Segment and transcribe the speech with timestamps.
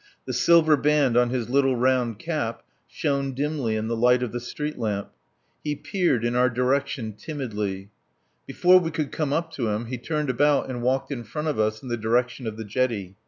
[0.25, 4.39] The silver band on his little round cap shone dimly in the light of the
[4.39, 5.11] street lamp.
[5.63, 7.91] He peered in our direction timidly.
[8.47, 11.59] Before we could come up to him he turned about and walked in front of
[11.59, 13.15] us in the direction of the jetty.